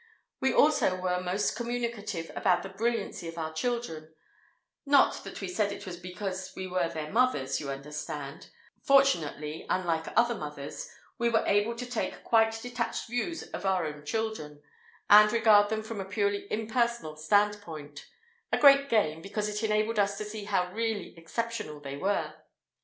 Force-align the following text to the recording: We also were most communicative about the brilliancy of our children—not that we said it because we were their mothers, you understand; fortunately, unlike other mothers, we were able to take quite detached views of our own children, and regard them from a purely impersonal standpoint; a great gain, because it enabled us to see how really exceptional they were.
We 0.39 0.51
also 0.51 0.99
were 0.99 1.21
most 1.21 1.55
communicative 1.55 2.31
about 2.35 2.63
the 2.63 2.69
brilliancy 2.69 3.27
of 3.27 3.37
our 3.37 3.53
children—not 3.53 5.23
that 5.23 5.41
we 5.41 5.47
said 5.47 5.71
it 5.71 5.85
because 6.01 6.53
we 6.55 6.65
were 6.65 6.89
their 6.89 7.11
mothers, 7.11 7.59
you 7.59 7.69
understand; 7.69 8.49
fortunately, 8.83 9.67
unlike 9.69 10.07
other 10.15 10.33
mothers, 10.33 10.89
we 11.19 11.29
were 11.29 11.45
able 11.45 11.75
to 11.75 11.85
take 11.85 12.23
quite 12.23 12.59
detached 12.63 13.07
views 13.09 13.43
of 13.51 13.63
our 13.63 13.85
own 13.85 14.03
children, 14.03 14.63
and 15.07 15.31
regard 15.31 15.69
them 15.69 15.83
from 15.83 16.01
a 16.01 16.05
purely 16.05 16.47
impersonal 16.51 17.15
standpoint; 17.15 18.07
a 18.51 18.57
great 18.57 18.89
gain, 18.89 19.21
because 19.21 19.47
it 19.47 19.61
enabled 19.63 19.99
us 19.99 20.17
to 20.17 20.25
see 20.25 20.45
how 20.45 20.71
really 20.73 21.15
exceptional 21.15 21.79
they 21.79 21.95
were. 21.97 22.33